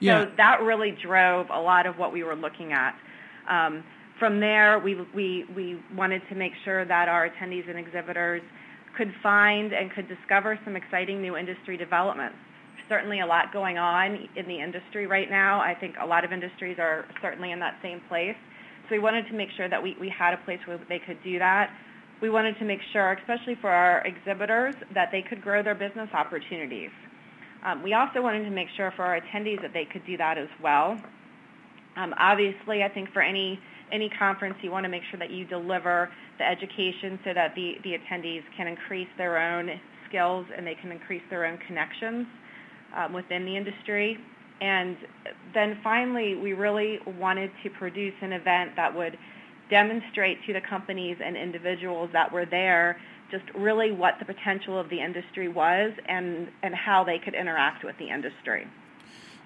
Yeah. 0.00 0.24
So 0.24 0.30
that 0.36 0.62
really 0.62 0.96
drove 1.02 1.46
a 1.50 1.60
lot 1.60 1.86
of 1.86 1.98
what 1.98 2.12
we 2.12 2.22
were 2.22 2.36
looking 2.36 2.72
at. 2.72 2.94
Um, 3.48 3.82
from 4.18 4.40
there, 4.40 4.78
we, 4.78 4.96
we, 5.14 5.44
we 5.54 5.80
wanted 5.94 6.22
to 6.28 6.34
make 6.34 6.52
sure 6.64 6.84
that 6.84 7.08
our 7.08 7.28
attendees 7.28 7.68
and 7.68 7.78
exhibitors 7.78 8.42
could 8.96 9.12
find 9.22 9.72
and 9.72 9.92
could 9.92 10.08
discover 10.08 10.58
some 10.64 10.76
exciting 10.76 11.22
new 11.22 11.36
industry 11.36 11.76
developments 11.76 12.36
certainly 12.88 13.20
a 13.20 13.26
lot 13.26 13.52
going 13.52 13.78
on 13.78 14.28
in 14.36 14.48
the 14.48 14.60
industry 14.60 15.06
right 15.06 15.30
now. 15.30 15.60
I 15.60 15.74
think 15.74 15.96
a 16.00 16.06
lot 16.06 16.24
of 16.24 16.32
industries 16.32 16.78
are 16.78 17.04
certainly 17.22 17.52
in 17.52 17.60
that 17.60 17.78
same 17.82 18.00
place. 18.08 18.36
So 18.88 18.94
we 18.94 18.98
wanted 18.98 19.26
to 19.28 19.34
make 19.34 19.50
sure 19.56 19.68
that 19.68 19.82
we, 19.82 19.96
we 20.00 20.08
had 20.08 20.32
a 20.32 20.38
place 20.38 20.58
where 20.64 20.80
they 20.88 20.98
could 20.98 21.22
do 21.22 21.38
that. 21.38 21.70
We 22.20 22.30
wanted 22.30 22.58
to 22.58 22.64
make 22.64 22.80
sure, 22.92 23.12
especially 23.12 23.56
for 23.60 23.70
our 23.70 24.04
exhibitors, 24.06 24.74
that 24.94 25.10
they 25.12 25.22
could 25.22 25.42
grow 25.42 25.62
their 25.62 25.74
business 25.74 26.08
opportunities. 26.14 26.90
Um, 27.64 27.82
we 27.82 27.92
also 27.92 28.22
wanted 28.22 28.44
to 28.44 28.50
make 28.50 28.68
sure 28.76 28.92
for 28.96 29.04
our 29.04 29.20
attendees 29.20 29.60
that 29.62 29.72
they 29.72 29.84
could 29.84 30.04
do 30.06 30.16
that 30.16 30.38
as 30.38 30.48
well. 30.62 30.98
Um, 31.96 32.14
obviously, 32.18 32.82
I 32.82 32.88
think 32.88 33.12
for 33.12 33.20
any 33.20 33.60
any 33.92 34.08
conference, 34.08 34.56
you 34.62 34.70
want 34.70 34.84
to 34.84 34.88
make 34.88 35.02
sure 35.10 35.18
that 35.18 35.30
you 35.30 35.44
deliver 35.44 36.10
the 36.38 36.48
education 36.48 37.18
so 37.24 37.34
that 37.34 37.54
the, 37.54 37.76
the 37.84 37.96
attendees 37.98 38.42
can 38.56 38.66
increase 38.66 39.08
their 39.16 39.38
own 39.38 39.80
skills 40.08 40.46
and 40.56 40.66
they 40.66 40.74
can 40.74 40.90
increase 40.92 41.22
their 41.30 41.44
own 41.44 41.58
connections 41.66 42.26
um, 42.96 43.12
within 43.12 43.44
the 43.44 43.56
industry. 43.56 44.18
And 44.60 44.96
then 45.54 45.78
finally, 45.84 46.34
we 46.34 46.52
really 46.52 46.98
wanted 47.18 47.50
to 47.62 47.70
produce 47.70 48.14
an 48.22 48.32
event 48.32 48.72
that 48.76 48.94
would 48.94 49.18
demonstrate 49.70 50.44
to 50.46 50.52
the 50.52 50.60
companies 50.60 51.16
and 51.22 51.36
individuals 51.36 52.10
that 52.12 52.32
were 52.32 52.46
there 52.46 52.98
just 53.30 53.44
really 53.54 53.92
what 53.92 54.14
the 54.18 54.24
potential 54.24 54.78
of 54.78 54.88
the 54.88 55.00
industry 55.00 55.48
was 55.48 55.92
and, 56.06 56.48
and 56.62 56.74
how 56.74 57.04
they 57.04 57.18
could 57.18 57.34
interact 57.34 57.84
with 57.84 57.96
the 57.98 58.08
industry. 58.08 58.66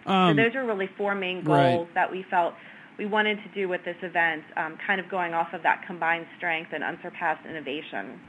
Um, 0.06 0.36
so 0.36 0.42
those 0.42 0.54
are 0.54 0.64
really 0.64 0.88
four 0.96 1.14
main 1.14 1.44
goals 1.44 1.86
right. 1.86 1.94
that 1.94 2.10
we 2.10 2.24
felt 2.30 2.54
we 2.98 3.06
wanted 3.06 3.38
to 3.42 3.48
do 3.54 3.68
with 3.68 3.84
this 3.84 3.96
event, 4.02 4.44
um, 4.56 4.78
kind 4.86 5.00
of 5.00 5.08
going 5.08 5.34
off 5.34 5.52
of 5.52 5.62
that 5.62 5.86
combined 5.86 6.26
strength 6.36 6.72
and 6.72 6.84
unsurpassed 6.84 7.46
innovation. 7.46 8.20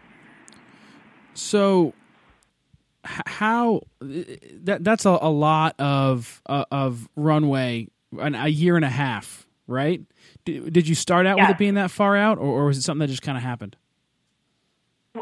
So, 1.33 1.93
how 3.03 3.81
that 3.99 4.83
that's 4.83 5.05
a, 5.05 5.17
a 5.21 5.29
lot 5.29 5.75
of 5.79 6.41
uh, 6.45 6.65
of 6.71 7.09
runway, 7.15 7.87
an, 8.19 8.35
a 8.35 8.47
year 8.47 8.75
and 8.75 8.85
a 8.85 8.89
half, 8.89 9.45
right? 9.67 10.01
Did, 10.45 10.73
did 10.73 10.87
you 10.87 10.95
start 10.95 11.25
out 11.25 11.37
yes. 11.37 11.47
with 11.47 11.55
it 11.55 11.59
being 11.59 11.73
that 11.73 11.91
far 11.91 12.15
out, 12.15 12.37
or, 12.37 12.45
or 12.45 12.65
was 12.65 12.77
it 12.77 12.83
something 12.83 12.99
that 12.99 13.09
just 13.09 13.21
kind 13.21 13.37
of 13.37 13.43
happened? 13.43 13.75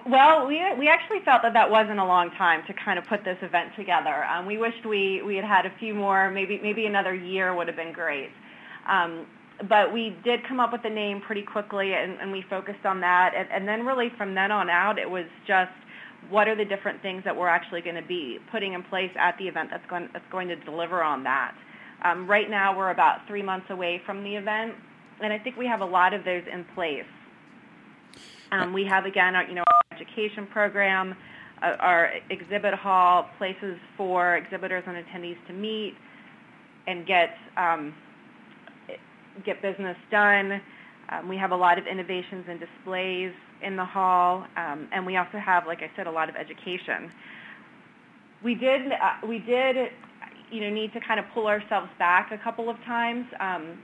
Well, 0.08 0.48
we 0.48 0.62
we 0.80 0.88
actually 0.88 1.20
felt 1.26 1.42
that 1.42 1.54
that 1.54 1.70
wasn't 1.70 2.00
a 2.00 2.06
long 2.06 2.32
time 2.32 2.64
to 2.68 2.74
kind 2.74 2.98
of 2.98 3.06
put 3.06 3.26
this 3.26 3.38
event 3.42 3.76
together. 3.76 4.24
Um, 4.24 4.46
we 4.46 4.58
wished 4.58 4.86
we 4.86 5.22
we 5.22 5.36
had 5.36 5.44
had 5.44 5.66
a 5.66 5.72
few 5.80 5.94
more, 5.94 6.30
maybe 6.32 6.60
maybe 6.62 6.86
another 6.86 7.14
year 7.14 7.54
would 7.54 7.68
have 7.68 7.76
been 7.76 7.92
great. 7.92 8.30
Um, 8.88 9.26
but 9.70 9.94
we 9.94 10.16
did 10.24 10.40
come 10.48 10.60
up 10.60 10.72
with 10.72 10.82
a 10.86 10.90
name 10.90 11.22
pretty 11.22 11.44
quickly, 11.44 11.94
and, 11.94 12.20
and 12.20 12.32
we 12.32 12.44
focused 12.50 12.86
on 12.86 13.02
that. 13.02 13.34
And, 13.38 13.48
and 13.52 13.68
then 13.68 13.86
really 13.86 14.10
from 14.18 14.34
then 14.34 14.52
on 14.52 14.70
out, 14.70 14.98
it 14.98 15.10
was 15.10 15.26
just 15.48 15.72
what 16.30 16.48
are 16.48 16.56
the 16.56 16.66
different 16.66 17.02
things 17.02 17.24
that 17.26 17.36
we're 17.36 17.48
actually 17.48 17.82
going 17.82 17.96
to 17.96 18.08
be 18.08 18.40
putting 18.52 18.74
in 18.74 18.84
place 18.84 19.12
at 19.18 19.38
the 19.38 19.46
event 19.46 19.70
that's 19.72 19.86
going 19.90 20.10
that's 20.14 20.26
going 20.32 20.48
to 20.48 20.56
deliver 20.56 21.04
on 21.04 21.24
that. 21.24 21.56
Um, 22.04 22.28
right 22.28 22.50
now, 22.50 22.76
we're 22.76 22.92
about 22.92 23.28
three 23.28 23.44
months 23.44 23.68
away 23.70 24.02
from 24.06 24.24
the 24.24 24.36
event, 24.36 24.74
and 25.22 25.32
I 25.32 25.38
think 25.38 25.58
we 25.58 25.68
have 25.68 25.82
a 25.82 25.86
lot 25.86 26.14
of 26.14 26.24
those 26.24 26.44
in 26.52 26.66
place. 26.74 27.06
Um, 28.52 28.74
we 28.74 28.86
have 28.86 29.06
again, 29.06 29.36
our, 29.36 29.44
you 29.44 29.54
know, 29.54 29.64
our 29.68 29.98
education 29.98 30.48
program, 30.48 31.16
uh, 31.62 31.76
our 31.80 32.12
exhibit 32.30 32.74
hall, 32.74 33.30
places 33.38 33.78
for 33.96 34.36
exhibitors 34.36 34.84
and 34.88 34.98
attendees 34.98 35.38
to 35.48 35.54
meet 35.54 35.94
and 36.88 37.06
get 37.06 37.36
um, 37.56 37.94
get 39.46 39.62
business 39.62 39.98
done. 40.10 40.62
Um, 41.10 41.28
we 41.28 41.38
have 41.38 41.52
a 41.52 41.56
lot 41.56 41.78
of 41.78 41.88
innovations 41.88 42.46
and 42.48 42.60
displays 42.60 43.34
in 43.62 43.76
the 43.76 43.86
hall, 43.86 44.46
um, 44.58 44.88
and 44.92 45.06
we 45.06 45.18
also 45.18 45.38
have, 45.38 45.68
like 45.68 45.82
I 45.82 45.92
said, 45.96 46.08
a 46.08 46.12
lot 46.12 46.30
of 46.30 46.36
education. 46.36 47.12
We 48.44 48.56
did 48.56 48.92
uh, 48.92 49.28
we 49.28 49.40
did 49.40 49.92
you 50.52 50.62
know 50.62 50.70
need 50.70 50.94
to 50.94 51.00
kind 51.00 51.20
of 51.20 51.26
pull 51.34 51.48
ourselves 51.48 51.90
back 52.00 52.32
a 52.32 52.38
couple 52.38 52.70
of 52.70 52.78
times. 52.86 53.26
Um, 53.40 53.78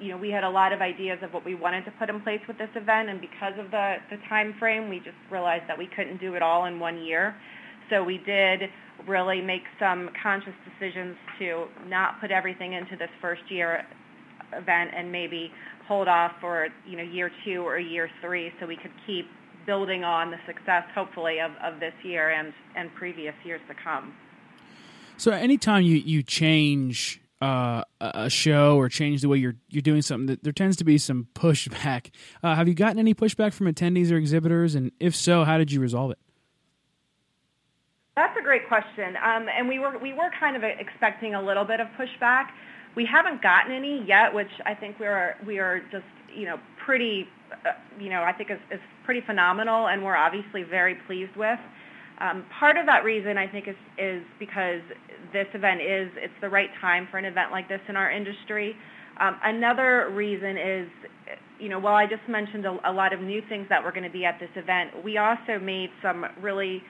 you 0.00 0.08
know, 0.08 0.16
we 0.16 0.30
had 0.30 0.44
a 0.44 0.50
lot 0.50 0.72
of 0.72 0.80
ideas 0.80 1.18
of 1.22 1.32
what 1.32 1.44
we 1.44 1.54
wanted 1.54 1.84
to 1.84 1.92
put 1.92 2.10
in 2.10 2.20
place 2.20 2.40
with 2.48 2.58
this 2.58 2.70
event, 2.74 3.08
and 3.08 3.20
because 3.20 3.54
of 3.58 3.70
the, 3.70 3.96
the 4.10 4.16
time 4.28 4.54
frame, 4.58 4.88
we 4.88 4.98
just 4.98 5.16
realized 5.30 5.64
that 5.68 5.78
we 5.78 5.86
couldn't 5.86 6.20
do 6.20 6.34
it 6.34 6.42
all 6.42 6.64
in 6.64 6.80
one 6.80 7.02
year. 7.02 7.36
So 7.88 8.02
we 8.02 8.18
did 8.18 8.70
really 9.06 9.40
make 9.40 9.62
some 9.78 10.10
conscious 10.22 10.54
decisions 10.64 11.16
to 11.38 11.66
not 11.86 12.20
put 12.20 12.30
everything 12.30 12.72
into 12.72 12.96
this 12.96 13.10
first 13.20 13.42
year 13.48 13.86
event 14.52 14.90
and 14.96 15.10
maybe 15.10 15.52
hold 15.86 16.08
off 16.08 16.32
for 16.40 16.68
you 16.86 16.96
know 16.96 17.02
year 17.02 17.30
two 17.44 17.66
or 17.66 17.78
year 17.78 18.08
three, 18.20 18.52
so 18.60 18.66
we 18.66 18.76
could 18.76 18.92
keep 19.06 19.26
building 19.66 20.04
on 20.04 20.30
the 20.30 20.38
success, 20.46 20.84
hopefully, 20.94 21.38
of, 21.40 21.52
of 21.62 21.80
this 21.80 21.94
year 22.02 22.30
and 22.30 22.52
and 22.76 22.94
previous 22.94 23.34
years 23.44 23.60
to 23.68 23.74
come. 23.82 24.14
So 25.16 25.32
anytime 25.32 25.82
you 25.82 25.96
you 25.96 26.22
change 26.22 27.20
uh, 27.42 27.82
a 28.00 28.30
show 28.30 28.76
or 28.76 28.88
change 28.88 29.22
the 29.22 29.28
way 29.28 29.38
you're 29.38 29.56
you're 29.68 29.82
doing 29.82 30.02
something, 30.02 30.38
there 30.42 30.52
tends 30.52 30.76
to 30.76 30.84
be 30.84 30.98
some 30.98 31.28
pushback. 31.34 32.10
Uh, 32.42 32.54
have 32.54 32.68
you 32.68 32.74
gotten 32.74 32.98
any 32.98 33.14
pushback 33.14 33.52
from 33.52 33.66
attendees 33.66 34.10
or 34.10 34.16
exhibitors, 34.16 34.74
and 34.74 34.92
if 35.00 35.14
so, 35.14 35.44
how 35.44 35.58
did 35.58 35.72
you 35.72 35.80
resolve 35.80 36.10
it? 36.10 36.18
That's 38.16 38.36
a 38.38 38.42
great 38.42 38.68
question, 38.68 39.16
um, 39.16 39.46
and 39.48 39.68
we 39.68 39.78
were 39.78 39.98
we 39.98 40.12
were 40.12 40.30
kind 40.38 40.56
of 40.56 40.62
expecting 40.62 41.34
a 41.34 41.42
little 41.42 41.64
bit 41.64 41.80
of 41.80 41.86
pushback. 41.98 42.48
We 42.96 43.06
haven't 43.06 43.42
gotten 43.42 43.72
any 43.72 44.04
yet, 44.06 44.34
which 44.34 44.50
I 44.66 44.74
think 44.74 44.98
we 44.98 45.06
are 45.06 45.36
we 45.46 45.58
are 45.58 45.80
just 45.92 46.04
you 46.34 46.46
know 46.46 46.56
pretty 46.84 47.26
uh, 47.52 47.72
you 48.00 48.10
know 48.10 48.22
I 48.22 48.32
think 48.32 48.50
is, 48.50 48.58
is 48.72 48.80
pretty 49.04 49.20
phenomenal, 49.26 49.88
and 49.88 50.04
we're 50.04 50.16
obviously 50.16 50.62
very 50.62 50.96
pleased 51.06 51.36
with. 51.36 51.58
Um, 52.20 52.44
part 52.58 52.76
of 52.76 52.84
that 52.84 53.02
reason, 53.02 53.38
I 53.38 53.46
think, 53.46 53.66
is, 53.66 53.76
is 53.96 54.22
because 54.38 54.82
this 55.32 55.46
event 55.54 55.80
is, 55.80 56.10
it's 56.16 56.34
the 56.42 56.50
right 56.50 56.68
time 56.78 57.08
for 57.10 57.16
an 57.16 57.24
event 57.24 57.50
like 57.50 57.66
this 57.66 57.80
in 57.88 57.96
our 57.96 58.10
industry. 58.10 58.76
Um, 59.18 59.38
another 59.42 60.10
reason 60.12 60.58
is, 60.58 60.88
you 61.58 61.70
know, 61.70 61.78
while 61.78 61.94
I 61.94 62.04
just 62.04 62.26
mentioned 62.28 62.66
a, 62.66 62.78
a 62.84 62.92
lot 62.92 63.14
of 63.14 63.20
new 63.20 63.40
things 63.48 63.66
that 63.70 63.82
were 63.82 63.90
going 63.90 64.04
to 64.04 64.10
be 64.10 64.26
at 64.26 64.38
this 64.38 64.50
event, 64.54 65.02
we 65.02 65.16
also 65.16 65.58
made 65.62 65.88
some 66.02 66.26
really 66.42 66.82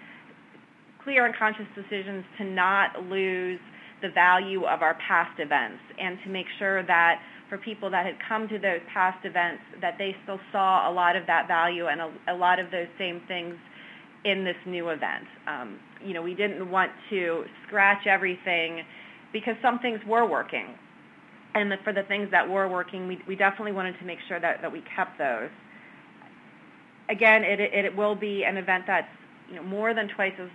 clear 1.05 1.27
and 1.27 1.35
conscious 1.37 1.67
decisions 1.77 2.25
to 2.39 2.45
not 2.45 3.01
lose 3.05 3.61
the 4.03 4.09
value 4.09 4.65
of 4.65 4.83
our 4.83 4.97
past 5.07 5.39
events 5.39 5.81
and 5.99 6.19
to 6.25 6.31
make 6.31 6.47
sure 6.59 6.83
that 6.87 7.21
for 7.49 7.59
people 7.59 7.91
that 7.91 8.07
had 8.07 8.17
come 8.29 8.49
to 8.49 8.59
those 8.59 8.81
past 8.93 9.25
events 9.25 9.63
that 9.81 9.97
they 9.99 10.15
still 10.23 10.39
saw 10.53 10.91
a 10.91 10.93
lot 10.93 11.17
of 11.17 11.27
that 11.27 11.49
value 11.49 11.89
and 11.89 12.01
a, 12.01 12.13
a 12.29 12.35
lot 12.35 12.59
of 12.59 12.71
those 12.71 12.87
same 12.97 13.21
things 13.27 13.55
in 14.25 14.45
this 14.45 14.57
new 14.67 14.91
event. 14.91 15.25
Um, 15.47 15.79
you 16.05 16.15
know, 16.15 16.23
we 16.23 16.35
didn't 16.35 16.71
want 16.71 16.93
to 17.11 17.45
scratch 17.67 18.07
everything 18.07 18.83
because 19.33 19.57
some 19.63 19.79
things 19.81 20.01
were 20.07 20.27
working. 20.27 20.67
And 21.55 21.71
the, 21.71 21.77
for 21.83 21.93
the 21.93 22.05
things 22.05 22.31
that 22.31 22.49
were 22.49 22.69
working, 22.69 23.09
we, 23.09 23.19
we 23.27 23.35
definitely 23.35 23.73
wanted 23.73 23.99
to 23.99 24.05
make 24.05 24.19
sure 24.29 24.39
that, 24.39 24.63
that 24.63 24.71
we 24.71 24.83
kept 24.95 25.19
those. 25.19 25.51
Again, 27.09 27.43
it, 27.43 27.59
it, 27.59 27.85
it 27.85 27.97
will 27.97 28.15
be 28.15 28.45
an 28.45 28.57
event 28.57 28.85
that's 28.87 29.09
you 29.49 29.57
know, 29.57 29.63
more 29.65 29.93
than 29.93 30.09
twice 30.09 30.35
as 30.39 30.49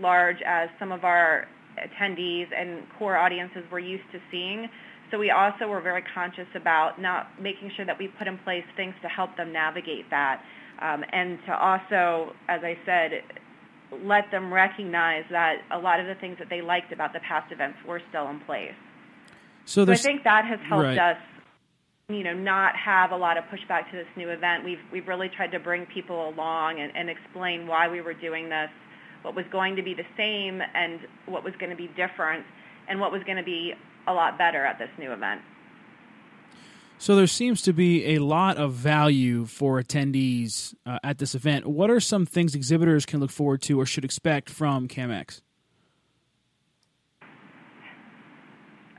large 0.00 0.38
as 0.44 0.68
some 0.80 0.90
of 0.90 1.04
our 1.04 1.46
attendees 1.78 2.46
and 2.56 2.82
core 2.98 3.16
audiences 3.16 3.62
we're 3.70 3.78
used 3.78 4.10
to 4.12 4.18
seeing. 4.30 4.68
So 5.10 5.18
we 5.18 5.30
also 5.30 5.66
were 5.66 5.80
very 5.80 6.02
conscious 6.14 6.48
about 6.54 7.00
not 7.00 7.40
making 7.40 7.70
sure 7.76 7.84
that 7.84 7.98
we 7.98 8.08
put 8.08 8.26
in 8.26 8.38
place 8.38 8.64
things 8.76 8.94
to 9.02 9.08
help 9.08 9.36
them 9.36 9.52
navigate 9.52 10.08
that 10.10 10.42
um, 10.82 11.04
and 11.12 11.38
to 11.46 11.56
also, 11.56 12.34
as 12.48 12.60
I 12.64 12.76
said, 12.84 13.22
let 14.02 14.30
them 14.30 14.52
recognize 14.52 15.24
that 15.30 15.58
a 15.70 15.78
lot 15.78 16.00
of 16.00 16.06
the 16.06 16.14
things 16.16 16.38
that 16.38 16.48
they 16.50 16.60
liked 16.60 16.92
about 16.92 17.12
the 17.12 17.20
past 17.20 17.52
events 17.52 17.78
were 17.86 18.00
still 18.08 18.28
in 18.28 18.40
place. 18.40 18.74
So, 19.64 19.84
so 19.84 19.92
I 19.92 19.96
think 19.96 20.24
that 20.24 20.44
has 20.44 20.58
helped 20.68 20.84
right. 20.84 20.98
us, 20.98 21.18
you 22.08 22.24
know, 22.24 22.34
not 22.34 22.74
have 22.74 23.12
a 23.12 23.16
lot 23.16 23.38
of 23.38 23.44
pushback 23.44 23.90
to 23.92 23.96
this 23.96 24.08
new 24.16 24.30
event. 24.30 24.64
We've 24.64 24.80
we've 24.90 25.06
really 25.06 25.28
tried 25.28 25.52
to 25.52 25.60
bring 25.60 25.86
people 25.86 26.28
along 26.30 26.80
and, 26.80 26.90
and 26.96 27.08
explain 27.08 27.68
why 27.68 27.88
we 27.88 28.00
were 28.00 28.14
doing 28.14 28.48
this, 28.48 28.70
what 29.22 29.34
was 29.34 29.44
going 29.50 29.76
to 29.76 29.82
be 29.82 29.94
the 29.94 30.06
same, 30.16 30.60
and 30.74 31.00
what 31.26 31.44
was 31.44 31.54
going 31.58 31.70
to 31.70 31.76
be 31.76 31.88
different, 31.88 32.44
and 32.88 33.00
what 33.00 33.12
was 33.12 33.22
going 33.24 33.38
to 33.38 33.44
be 33.44 33.74
a 34.06 34.12
lot 34.12 34.36
better 34.38 34.64
at 34.64 34.78
this 34.78 34.90
new 34.98 35.12
event. 35.12 35.40
So 36.98 37.16
there 37.16 37.26
seems 37.26 37.62
to 37.62 37.72
be 37.72 38.14
a 38.14 38.20
lot 38.20 38.58
of 38.58 38.74
value 38.74 39.44
for 39.44 39.82
attendees 39.82 40.72
uh, 40.86 41.00
at 41.02 41.18
this 41.18 41.34
event. 41.34 41.66
What 41.66 41.90
are 41.90 41.98
some 41.98 42.26
things 42.26 42.54
exhibitors 42.54 43.04
can 43.04 43.18
look 43.18 43.32
forward 43.32 43.60
to 43.62 43.80
or 43.80 43.86
should 43.86 44.04
expect 44.04 44.48
from 44.48 44.86
CAMX? 44.86 45.40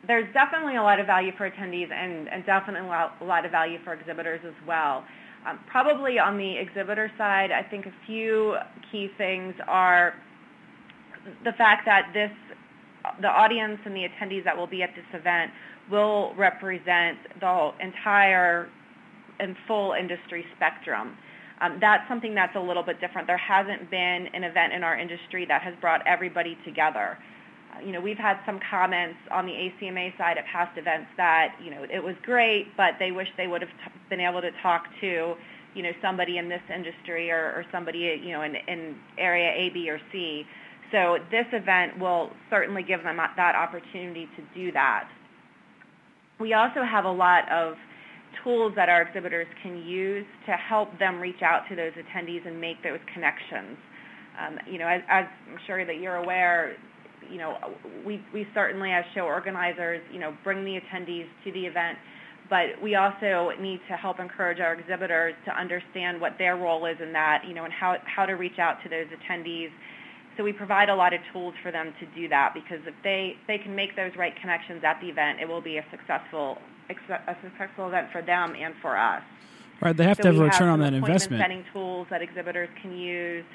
There's 0.05 0.27
definitely 0.33 0.75
a 0.75 0.83
lot 0.83 0.99
of 0.99 1.05
value 1.05 1.31
for 1.37 1.49
attendees 1.49 1.91
and, 1.93 2.27
and 2.27 2.45
definitely 2.45 2.89
a 2.89 3.23
lot 3.23 3.45
of 3.45 3.51
value 3.51 3.79
for 3.85 3.93
exhibitors 3.93 4.41
as 4.45 4.67
well. 4.67 5.05
Um, 5.45 5.59
probably 5.67 6.19
on 6.19 6.37
the 6.37 6.57
exhibitor 6.57 7.11
side, 7.17 7.51
I 7.51 7.63
think 7.63 7.85
a 7.85 7.93
few 8.05 8.55
key 8.91 9.09
things 9.17 9.53
are 9.67 10.13
the 11.43 11.51
fact 11.53 11.83
that 11.85 12.11
this, 12.13 12.31
the 13.21 13.27
audience 13.27 13.79
and 13.85 13.95
the 13.95 14.07
attendees 14.07 14.43
that 14.45 14.55
will 14.55 14.67
be 14.67 14.83
at 14.83 14.91
this 14.95 15.05
event 15.13 15.51
will 15.91 16.33
represent 16.35 17.17
the 17.39 17.71
entire 17.81 18.69
and 19.39 19.55
full 19.67 19.93
industry 19.93 20.45
spectrum. 20.55 21.17
Um, 21.61 21.77
that's 21.79 22.07
something 22.07 22.33
that's 22.33 22.55
a 22.55 22.59
little 22.59 22.83
bit 22.83 22.99
different. 22.99 23.27
There 23.27 23.37
hasn't 23.37 23.89
been 23.89 24.27
an 24.33 24.43
event 24.43 24.73
in 24.73 24.83
our 24.83 24.97
industry 24.97 25.45
that 25.47 25.61
has 25.61 25.73
brought 25.81 26.05
everybody 26.07 26.57
together. 26.65 27.17
You 27.83 27.91
know, 27.91 28.01
we've 28.01 28.17
had 28.17 28.37
some 28.45 28.59
comments 28.69 29.17
on 29.31 29.45
the 29.45 29.53
ACMA 29.53 30.17
side 30.17 30.37
at 30.37 30.45
past 30.45 30.77
events 30.77 31.07
that, 31.17 31.55
you 31.63 31.71
know, 31.71 31.85
it 31.89 32.03
was 32.03 32.15
great, 32.23 32.75
but 32.75 32.93
they 32.99 33.11
wish 33.11 33.27
they 33.37 33.47
would 33.47 33.61
have 33.61 33.71
t- 33.71 33.99
been 34.09 34.19
able 34.19 34.41
to 34.41 34.51
talk 34.61 34.83
to, 35.01 35.35
you 35.73 35.83
know, 35.83 35.91
somebody 36.01 36.37
in 36.37 36.49
this 36.49 36.61
industry 36.73 37.31
or, 37.31 37.53
or 37.55 37.65
somebody, 37.71 38.21
you 38.23 38.31
know, 38.31 38.41
in, 38.41 38.55
in 38.67 38.95
area 39.17 39.51
A, 39.51 39.69
B, 39.73 39.89
or 39.89 39.99
C. 40.11 40.45
So 40.91 41.17
this 41.31 41.45
event 41.51 41.99
will 41.99 42.29
certainly 42.49 42.83
give 42.83 43.03
them 43.03 43.17
that 43.17 43.55
opportunity 43.55 44.27
to 44.35 44.43
do 44.53 44.71
that. 44.73 45.09
We 46.39 46.53
also 46.53 46.83
have 46.83 47.05
a 47.05 47.11
lot 47.11 47.51
of 47.51 47.75
tools 48.43 48.73
that 48.75 48.89
our 48.89 49.03
exhibitors 49.03 49.47
can 49.61 49.77
use 49.77 50.25
to 50.45 50.53
help 50.53 50.97
them 50.99 51.19
reach 51.19 51.41
out 51.41 51.63
to 51.69 51.75
those 51.75 51.93
attendees 51.93 52.45
and 52.47 52.59
make 52.59 52.81
those 52.83 52.99
connections. 53.13 53.77
Um, 54.39 54.57
you 54.69 54.79
know, 54.79 54.87
as, 54.87 55.01
as, 55.09 55.25
I'm 55.49 55.59
sure 55.67 55.85
that 55.85 55.97
you're 55.99 56.15
aware, 56.15 56.75
you 57.31 57.37
know, 57.37 57.57
we, 58.05 58.21
we 58.33 58.47
certainly 58.53 58.91
as 58.91 59.05
show 59.13 59.21
organizers, 59.21 60.01
you 60.11 60.19
know, 60.19 60.35
bring 60.43 60.63
the 60.63 60.79
attendees 60.79 61.27
to 61.43 61.51
the 61.51 61.65
event, 61.65 61.97
but 62.49 62.81
we 62.81 62.95
also 62.95 63.51
need 63.59 63.79
to 63.89 63.95
help 63.95 64.19
encourage 64.19 64.59
our 64.59 64.73
exhibitors 64.73 65.33
to 65.45 65.51
understand 65.51 66.19
what 66.19 66.37
their 66.37 66.55
role 66.55 66.85
is 66.85 66.97
in 67.01 67.13
that, 67.13 67.43
you 67.47 67.53
know, 67.53 67.63
and 67.63 67.73
how, 67.73 67.97
how 68.05 68.25
to 68.25 68.33
reach 68.33 68.59
out 68.59 68.77
to 68.83 68.89
those 68.89 69.07
attendees. 69.07 69.69
So 70.37 70.43
we 70.43 70.51
provide 70.51 70.89
a 70.89 70.95
lot 70.95 71.13
of 71.13 71.21
tools 71.31 71.53
for 71.61 71.71
them 71.71 71.93
to 71.99 72.05
do 72.19 72.27
that 72.29 72.53
because 72.53 72.79
if 72.87 72.95
they, 73.03 73.37
they 73.47 73.57
can 73.57 73.75
make 73.75 73.95
those 73.95 74.11
right 74.17 74.33
connections 74.39 74.83
at 74.83 74.99
the 74.99 75.07
event, 75.07 75.39
it 75.39 75.47
will 75.47 75.61
be 75.61 75.77
a 75.77 75.85
successful 75.91 76.57
a 76.89 77.35
successful 77.41 77.87
event 77.87 78.09
for 78.11 78.21
them 78.21 78.55
and 78.59 78.73
for 78.81 78.97
us. 78.97 79.23
Right, 79.81 79.95
they 79.95 80.03
have 80.03 80.17
so 80.17 80.23
to 80.23 80.27
have 80.29 80.37
a 80.37 80.43
return 80.43 80.67
have 80.67 80.73
on 80.73 80.79
that 80.79 80.93
investment. 80.93 81.41
Setting 81.41 81.65
tools 81.73 82.07
that 82.09 82.21
exhibitors 82.21 82.69
can 82.81 82.95
use. 82.95 83.45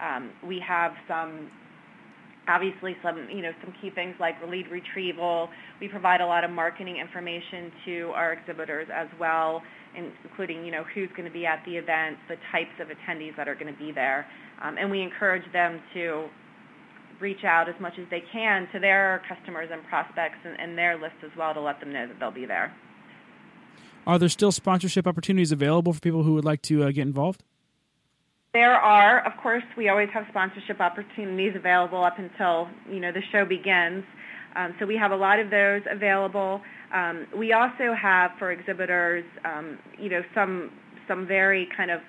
Um, 0.00 0.30
we 0.44 0.60
have 0.60 0.92
some 1.06 1.50
obviously 2.48 2.96
some 3.02 3.28
you 3.30 3.42
know 3.42 3.52
some 3.62 3.74
key 3.80 3.90
things 3.90 4.14
like 4.18 4.34
lead 4.48 4.68
retrieval. 4.70 5.48
We 5.80 5.88
provide 5.88 6.20
a 6.20 6.26
lot 6.26 6.44
of 6.44 6.50
marketing 6.50 6.96
information 6.96 7.70
to 7.84 8.10
our 8.14 8.32
exhibitors 8.32 8.88
as 8.92 9.08
well, 9.20 9.62
including 9.96 10.64
you 10.64 10.72
know 10.72 10.84
who's 10.94 11.10
going 11.10 11.26
to 11.26 11.32
be 11.32 11.46
at 11.46 11.62
the 11.66 11.76
event, 11.76 12.16
the 12.28 12.36
types 12.50 12.74
of 12.80 12.88
attendees 12.88 13.36
that 13.36 13.48
are 13.48 13.54
going 13.54 13.72
to 13.72 13.78
be 13.78 13.92
there, 13.92 14.26
um, 14.62 14.76
and 14.78 14.90
we 14.90 15.02
encourage 15.02 15.50
them 15.52 15.80
to 15.94 16.28
reach 17.20 17.44
out 17.44 17.68
as 17.68 17.74
much 17.80 17.94
as 17.98 18.06
they 18.10 18.22
can 18.32 18.68
to 18.72 18.78
their 18.78 19.22
customers 19.28 19.68
and 19.72 19.82
prospects 19.88 20.38
and, 20.44 20.58
and 20.60 20.78
their 20.78 20.96
list 20.96 21.16
as 21.24 21.30
well 21.36 21.52
to 21.52 21.60
let 21.60 21.80
them 21.80 21.92
know 21.92 22.06
that 22.06 22.18
they'll 22.20 22.30
be 22.30 22.46
there. 22.46 22.72
Are 24.06 24.18
there 24.18 24.28
still 24.28 24.52
sponsorship 24.52 25.06
opportunities 25.06 25.52
available 25.52 25.92
for 25.92 26.00
people 26.00 26.22
who 26.22 26.34
would 26.34 26.44
like 26.44 26.62
to 26.62 26.84
uh, 26.84 26.92
get 26.92 27.02
involved? 27.02 27.42
There 28.54 28.74
are, 28.74 29.26
of 29.26 29.32
course, 29.42 29.62
we 29.76 29.90
always 29.90 30.08
have 30.14 30.24
sponsorship 30.30 30.80
opportunities 30.80 31.52
available 31.54 32.02
up 32.02 32.18
until 32.18 32.68
you 32.90 32.98
know 32.98 33.12
the 33.12 33.20
show 33.30 33.44
begins. 33.44 34.04
Um, 34.56 34.74
so 34.80 34.86
we 34.86 34.96
have 34.96 35.12
a 35.12 35.16
lot 35.16 35.38
of 35.38 35.50
those 35.50 35.82
available. 35.90 36.62
Um, 36.94 37.26
we 37.36 37.52
also 37.52 37.92
have 38.00 38.30
for 38.38 38.50
exhibitors, 38.50 39.24
um, 39.44 39.78
you 39.98 40.08
know, 40.08 40.22
some 40.34 40.70
some 41.06 41.26
very 41.26 41.68
kind 41.76 41.90
of 41.90 42.00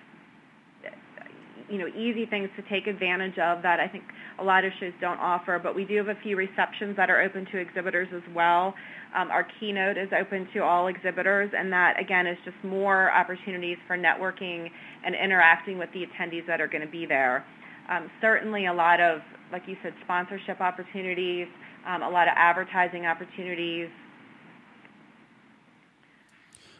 you 1.69 1.77
know 1.77 1.87
easy 1.87 2.25
things 2.25 2.49
to 2.55 2.61
take 2.69 2.87
advantage 2.87 3.37
of 3.37 3.61
that 3.61 3.79
I 3.81 3.87
think 3.87 4.03
a 4.41 4.43
lot 4.43 4.65
of 4.65 4.71
shows 4.79 4.93
don't 5.01 5.19
offer. 5.19 5.59
But 5.61 5.75
we 5.75 5.85
do 5.85 5.97
have 5.97 6.07
a 6.07 6.19
few 6.21 6.35
receptions 6.35 6.95
that 6.97 7.09
are 7.09 7.21
open 7.21 7.45
to 7.51 7.57
exhibitors 7.57 8.07
as 8.15 8.23
well. 8.35 8.73
Um, 9.15 9.29
our 9.31 9.47
keynote 9.59 9.97
is 9.97 10.09
open 10.19 10.47
to 10.53 10.59
all 10.59 10.87
exhibitors, 10.87 11.51
and 11.57 11.71
that 11.73 11.99
again 11.99 12.27
is 12.27 12.37
just 12.45 12.57
more 12.63 13.11
opportunities 13.11 13.77
for 13.87 13.97
networking 13.97 14.69
and 15.05 15.15
interacting 15.15 15.77
with 15.77 15.89
the 15.93 16.05
attendees 16.05 16.45
that 16.47 16.61
are 16.61 16.67
going 16.67 16.85
to 16.85 16.91
be 16.91 17.05
there. 17.05 17.45
Um, 17.89 18.09
certainly, 18.21 18.67
a 18.67 18.73
lot 18.73 18.99
of, 18.99 19.21
like 19.51 19.63
you 19.67 19.75
said, 19.81 19.93
sponsorship 20.03 20.61
opportunities, 20.61 21.47
um, 21.87 22.03
a 22.03 22.09
lot 22.09 22.27
of 22.27 22.33
advertising 22.37 23.05
opportunities. 23.07 23.89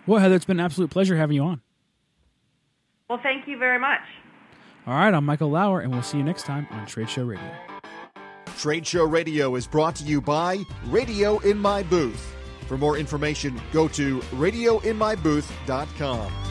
Well, 0.08 0.22
Heather, 0.22 0.36
it's 0.36 0.46
been 0.46 0.62
an 0.62 0.66
absolute 0.66 0.90
pleasure 0.90 1.18
having 1.18 1.36
you 1.36 1.44
on. 1.44 1.60
Well, 3.10 3.20
thank 3.22 3.46
you 3.46 3.58
very 3.58 3.78
much. 3.78 4.00
All 4.86 4.94
right, 4.94 5.14
I'm 5.14 5.26
Michael 5.26 5.50
Lauer, 5.50 5.82
and 5.82 5.92
we'll 5.92 6.02
see 6.02 6.18
you 6.18 6.24
next 6.24 6.44
time 6.44 6.66
on 6.72 6.86
Trade 6.86 7.10
Show 7.10 7.26
Radio. 7.26 7.52
Trade 8.58 8.88
Show 8.88 9.04
Radio 9.04 9.56
is 9.56 9.68
brought 9.68 9.98
to 9.98 10.06
you 10.06 10.22
by 10.22 10.64
Radio 10.86 11.40
in 11.40 11.58
My 11.58 11.84
Booth. 11.84 12.34
For 12.68 12.78
more 12.78 12.98
information, 12.98 13.60
go 13.74 13.90
to 13.90 14.20
radioinmybooth.com. 14.20 16.47